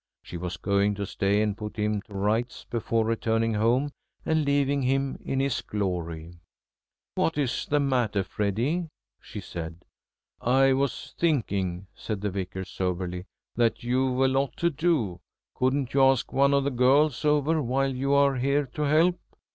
She 0.23 0.35
was 0.35 0.57
going 0.57 0.95
to 0.95 1.05
stay 1.05 1.43
and 1.43 1.55
put 1.55 1.77
him 1.77 2.01
to 2.01 2.13
rights 2.15 2.65
before 2.67 3.05
returning 3.05 3.53
home 3.53 3.91
and 4.25 4.45
leaving 4.45 4.81
him 4.81 5.15
in 5.23 5.39
his 5.39 5.61
glory. 5.61 6.39
"What 7.13 7.37
is 7.37 7.67
the 7.67 7.79
matter, 7.79 8.23
Freddy?" 8.23 8.87
she 9.21 9.39
said. 9.41 9.85
"I 10.41 10.73
was 10.73 11.13
thinking," 11.19 11.85
said 11.93 12.21
the 12.21 12.31
Vicar 12.31 12.65
soberly, 12.65 13.25
"that 13.55 13.83
you've 13.83 14.17
a 14.17 14.27
lot 14.27 14.57
to 14.57 14.71
do. 14.71 15.19
Couldn't 15.53 15.93
you 15.93 16.01
ask 16.01 16.33
one 16.33 16.55
of 16.55 16.63
the 16.63 16.71
girls 16.71 17.23
over 17.23 17.61
while 17.61 17.93
you 17.93 18.11
are 18.15 18.37
here 18.37 18.65
to 18.73 18.81
help?" 18.81 19.19